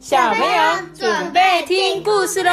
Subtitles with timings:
[0.00, 2.50] 小朋友准备听故事喽！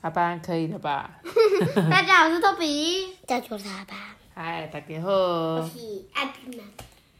[0.00, 1.08] 阿班可以了吧？
[1.88, 3.16] 大家好，我是托比。
[3.28, 4.16] 叫做他吧。
[4.34, 5.08] 嗨，大家好。
[5.08, 5.78] 我是
[6.14, 6.64] 阿比妈。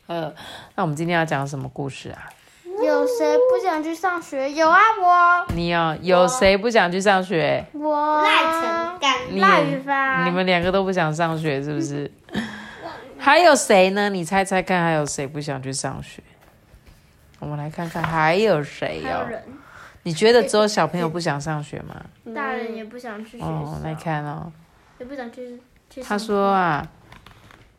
[0.09, 0.35] 呃，
[0.75, 2.29] 那我们今天要讲什么故事啊？
[2.85, 4.51] 有谁不想去上学？
[4.53, 5.55] 有啊，我。
[5.55, 7.65] 你有有谁不想去上学？
[7.73, 8.23] 我。
[8.25, 9.15] 赖成刚。
[9.31, 12.11] 你赖雨帆你们两个都不想上学是不是？
[13.27, 14.09] 还有谁呢？
[14.09, 16.23] 你猜猜看，还有谁不想去上学？
[17.41, 19.03] 我们来看看还有谁哦。
[19.03, 19.43] 还有人，
[20.05, 22.07] 你觉得只有小朋友不想上学吗？
[22.33, 24.53] 大人也不想去哦，来看哦。
[25.01, 26.89] 也不想去去他说啊，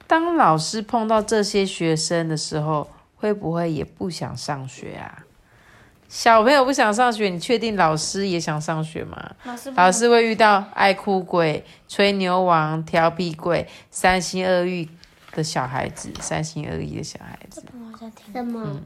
[0.06, 5.23] 当老师碰到这些学生的时候，会不会也不想上学啊？
[6.09, 9.32] 小朋友不想上学，你确定老师也想上学吗？
[9.45, 14.90] 老师不老师会遇到爱哭鬼、吹牛王、调皮鬼、三心二意
[15.38, 17.64] 的小孩子，三心二意的小孩子。
[17.72, 18.82] 我好像听什么？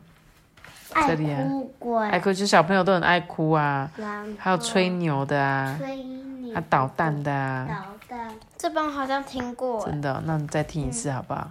[0.90, 2.10] 这爱里啊哭鬼。
[2.10, 3.90] 爱哭，就小朋友都很爱哭啊，
[4.38, 8.36] 还有吹牛的啊，吹牛啊捣蛋的啊，捣蛋。
[8.58, 11.50] 这帮好像听过，真的，那你再听一次好不好？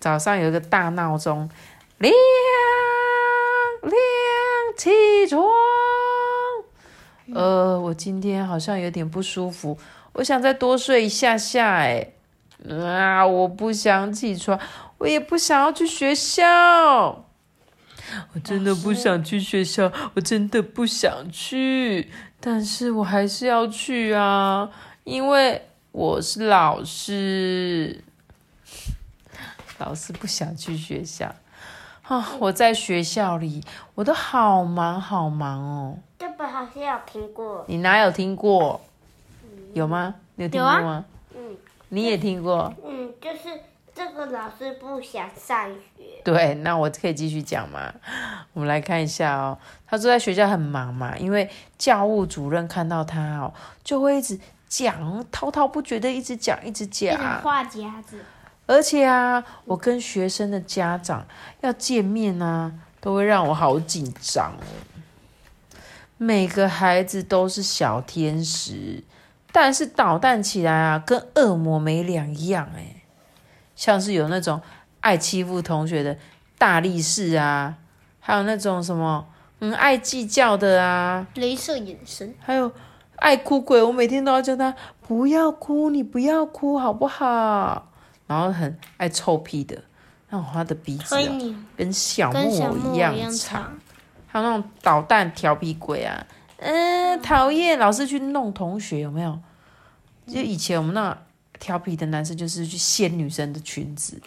[0.00, 1.48] 早上有一个大闹钟，
[1.98, 2.12] 亮
[3.82, 3.92] 亮
[4.76, 4.90] 起
[5.28, 5.44] 床。
[7.32, 9.78] 呃，我今天好像有点不舒服，
[10.14, 11.76] 我想再多睡一下下。
[11.76, 12.08] 哎，
[12.70, 14.58] 啊，我不想起床，
[14.98, 17.24] 我也不想要去学校。
[18.32, 24.70] 我真的不想去学校，我真的不想去，但是我还是要去啊，
[25.04, 28.02] 因为我是老师。
[29.78, 31.34] 老师不想去学校
[32.04, 32.32] 啊！
[32.38, 33.62] 我在学校里，
[33.94, 35.98] 我都好忙好忙哦。
[36.18, 37.62] 这本好像有听过。
[37.68, 38.80] 你哪有听过？
[39.74, 40.14] 有吗？
[40.36, 41.04] 你有听过吗？
[41.90, 42.74] 嗯你也听过？
[42.84, 43.60] 嗯，就是
[43.94, 46.04] 这个老师不想上学。
[46.24, 47.94] 对，那我可以继续讲吗？
[48.52, 49.56] 我们来看一下哦。
[49.86, 51.48] 他说在学校很忙嘛，因为
[51.78, 53.54] 教务主任看到他哦，
[53.84, 54.38] 就会一直
[54.68, 57.26] 讲，滔滔不绝的一直讲，一直一讲种。
[57.42, 58.24] 话夹子，
[58.66, 61.24] 而且啊，我跟学生的家长
[61.60, 65.78] 要见面啊，都会让我好紧张哦。
[66.18, 69.04] 每个孩子都是小天使，
[69.58, 72.96] 但是捣蛋起来啊，跟恶魔没两样哎。
[73.74, 74.60] 像是有那种
[75.00, 76.14] 爱欺负同学的
[76.58, 77.74] 大力士啊，
[78.20, 79.26] 还有那种什么
[79.60, 82.70] 嗯爱计较的啊，镭射眼神，还有
[83.16, 87.90] 爱哭鬼，我每天都要叫他不要哭，你不要哭好不好？
[88.26, 89.82] 然后很爱臭屁的，
[90.28, 91.20] 那种他的鼻子、啊、
[91.78, 93.72] 跟小木偶一样长，
[94.26, 96.26] 还有那种捣蛋调皮鬼啊，
[96.58, 99.38] 嗯，讨厌，老是去弄同学，有没有？
[100.26, 101.16] 就以前我们那
[101.58, 104.20] 调皮的男生就是去掀女生的裙子，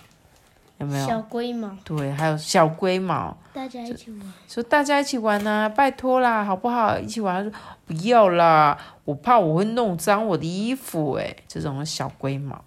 [0.77, 1.21] 有没有小有？
[1.23, 4.33] 龟毛，对，还有小龟毛，大家一起玩。
[4.47, 6.97] 说大家一起玩啊，拜托啦，好不好？
[6.97, 7.43] 一起玩。
[7.43, 11.13] 他说不要啦，我怕我会弄脏我的衣服。
[11.13, 12.63] 哎，这种小龟毛，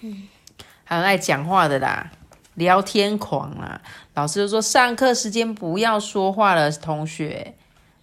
[0.00, 0.26] 嗯，
[0.84, 2.10] 还有爱讲话的啦，
[2.54, 3.80] 聊天狂啦。
[4.14, 7.54] 老师就说上课时间不要说话了，同学。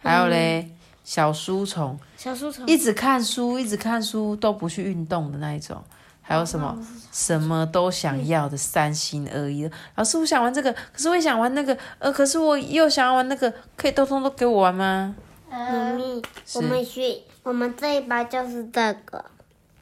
[0.02, 0.72] 还有嘞，
[1.10, 5.84] 小书虫，小书虫，一直看书，一直看书都不去运动的那一种。
[6.22, 6.78] 还有什么
[7.12, 15.16] 什么都想要的三心二意的，老师我想玩这个，可是我也想玩那个，呃，可是我又想要玩那个，可以通通都给我玩吗？
[15.50, 16.22] 妈呃，咪，
[16.54, 19.26] 我们学我们这一班就是这个。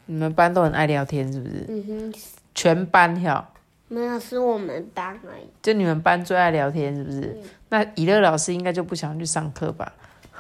[0.06, 1.66] 你们班都很爱聊天是不是？
[1.68, 2.20] 嗯哼，
[2.56, 3.50] 全班哈，
[3.90, 5.44] 没有是我们班而已。
[5.62, 7.38] 就你们班最爱聊天是不是？
[7.68, 9.92] 那以乐老师应该就不想去上课吧？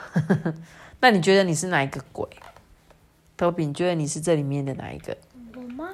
[0.99, 2.27] 那你觉得你是哪一个鬼？
[3.35, 5.15] 托比，你觉得你是这里面的哪一个？
[5.55, 5.89] 我吗？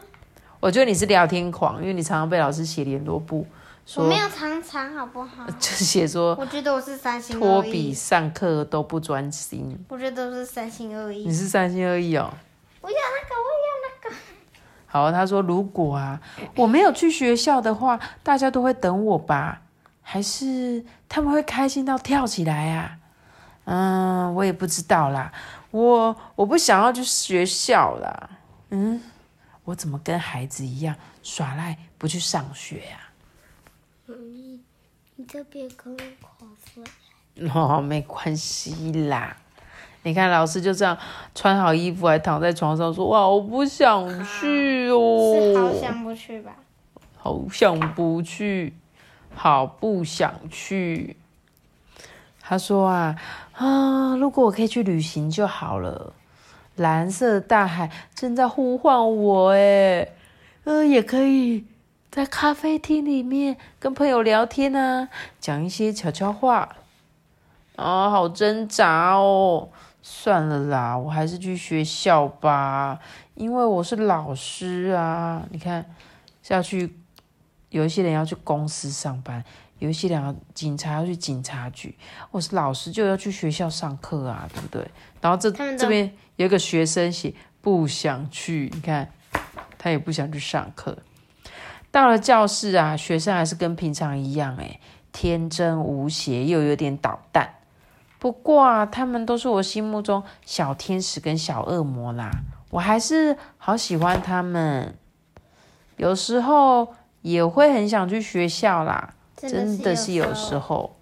[0.59, 3.45] 我觉得你是聊天狂，因为你常常被老师写联络簿，我
[3.85, 5.45] 说没有常常，好不好？
[5.59, 9.77] 就是写说我觉得我是三心托比上课都不专心。
[9.89, 11.33] 我觉得我是三心二意你。
[11.33, 12.33] 是三心二意哦。
[12.79, 14.15] 我要那个，我要那个。
[14.85, 16.21] 好，他说如果啊
[16.56, 19.63] 我没有去学校的话，大家都会等我吧？
[20.01, 22.97] 还是他们会开心到跳起来啊？
[23.65, 25.31] 嗯，我也不知道啦。
[25.71, 28.30] 我我不想要去学校啦。
[28.69, 29.01] 嗯，
[29.63, 32.98] 我怎么跟孩子一样耍赖不去上学呀、
[35.15, 36.83] 你这边跟我口水。
[37.54, 39.38] 哦，没关系啦。
[40.04, 40.98] 你看，老师就这样
[41.33, 46.56] 穿好衣服，还躺在床上说：“哇，我不想去哦。”是好想不去吧？
[47.18, 48.74] 好想不去，
[49.33, 51.16] 好不想去。
[52.45, 53.16] 他说啊
[53.54, 56.13] 啊，如果我可以去旅行就好了。
[56.75, 60.13] 蓝色的大海正在呼唤我，诶，
[60.63, 61.66] 呃，也可以
[62.10, 65.07] 在咖啡厅里面跟朋友聊天啊，
[65.40, 66.75] 讲一些悄悄话。
[67.75, 69.69] 啊，好挣扎哦！
[70.01, 73.00] 算了啦，我还是去学校吧，
[73.36, 75.44] 因为我是老师啊。
[75.51, 75.86] 你看，
[76.50, 76.95] 要去
[77.69, 79.44] 有一些人要去公司上班，
[79.83, 81.94] 有一些人要警察要去警察局。
[82.31, 84.89] 我是老师就要去学校上课啊，对不对？
[85.19, 89.12] 然后这这边有一个学生写不想去，你看
[89.77, 90.97] 他也不想去上课。
[91.91, 94.80] 到了教室啊，学生还是跟平常一样，诶，
[95.12, 97.56] 天真无邪，又有点捣蛋。
[98.19, 102.31] 不过啊，他们都是我心目中小天使跟小恶魔啦，
[102.69, 104.97] 我还是好喜欢他们。
[105.97, 109.13] 有时候也会很想去学校啦，
[109.50, 110.95] 真的是有时候。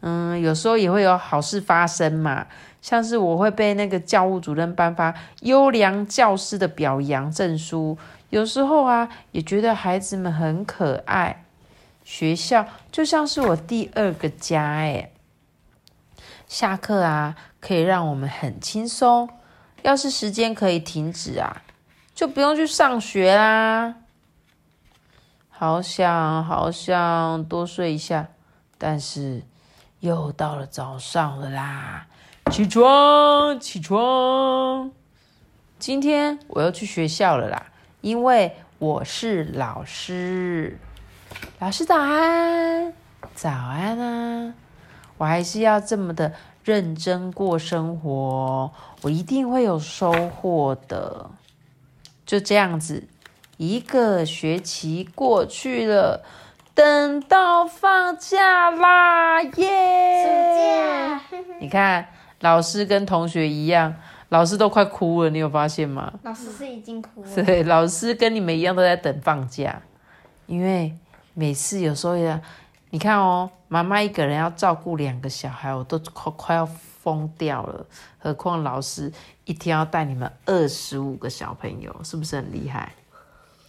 [0.00, 2.46] 嗯，有时候也会有好事发生嘛，
[2.80, 7.98] 像是我会被那个教务主任颁发优良教师的表扬证书。
[8.30, 11.44] 有时候啊，也觉得孩子们很可爱，
[12.04, 15.10] 学校就像是我第二个家哎。
[16.46, 19.28] 下课啊，可以让我们很轻松。
[19.82, 21.62] 要是时间可以停止啊，
[22.14, 23.96] 就不用去上学啦。
[25.60, 28.28] 好想好想多睡一下，
[28.78, 29.42] 但是
[29.98, 32.06] 又到了早上了啦！
[32.52, 34.92] 起床，起床！
[35.80, 37.72] 今天我要去学校了啦，
[38.02, 40.78] 因为我是老师。
[41.58, 42.92] 老师早安，
[43.34, 44.54] 早安啊！
[45.16, 48.70] 我还是要这么的认真过生活，
[49.02, 51.28] 我一定会有收获的。
[52.24, 53.08] 就这样子，
[53.58, 56.24] 一个学期过去了，
[56.74, 61.18] 等到放假啦，耶！
[61.28, 62.06] 暑假，你看，
[62.38, 63.92] 老师跟同学一样，
[64.28, 66.12] 老师都快哭了，你有发现吗？
[66.22, 67.44] 老师是已经哭了。
[67.44, 69.82] 对，老师跟你们一样都在等放假，
[70.46, 70.96] 因为
[71.34, 72.40] 每次有时候呀，
[72.90, 77.84] 你看哦，妈妈一个人要照顾两个小孩，我都快快要疯掉了，
[78.20, 79.12] 何况老师
[79.46, 82.92] 一天要带你们二十五个小朋友，是不是很厉害？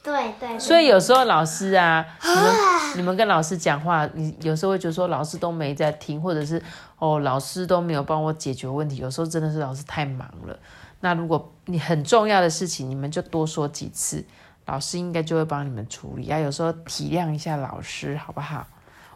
[0.01, 6.61] 对对，所以有时候老师啊，你们你们跟老师讲话，你有时候会觉得说老师都没在听，或者是
[6.97, 8.95] 哦老师都没有帮我解决问题。
[8.97, 10.57] 有时候真的是老师太忙了。
[11.01, 14.25] 那如果你很重要的事情，你们就多说几次，
[14.65, 16.29] 老师应该就会帮你们处理。
[16.29, 18.65] 啊，有时候体谅一下老师，好不好？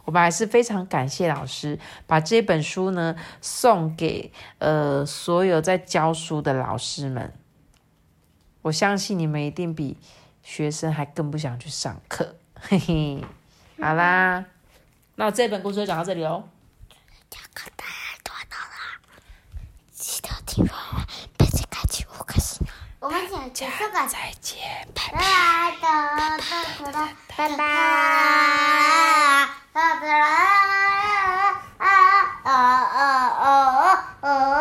[0.04, 7.32] 我们还是非常感谢老师把这本书呢送给呃所有在教书的老师们。
[8.60, 9.96] 我相信你们一定比
[10.44, 12.36] 学生还更不想去上课。
[12.60, 13.24] 嘿嘿，
[13.80, 14.44] 好啦，
[15.16, 16.48] 那我这本故事就讲到这里喽。
[17.28, 17.84] 讲个大
[18.22, 19.00] 段了啦，
[19.90, 21.04] 记得听完完，
[21.36, 22.72] 别再开启五颗星啊！
[23.00, 25.90] 我们讲结束，再见，拜拜，拜
[26.38, 26.42] 拜，
[26.78, 26.94] 拜拜，
[27.36, 27.62] 拜拜，
[29.72, 30.63] 拜拜。